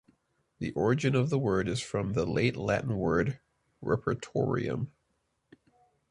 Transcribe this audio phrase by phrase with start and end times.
[0.57, 3.39] The origin of the word is from the Late Latin word
[3.83, 4.87] "repertorium".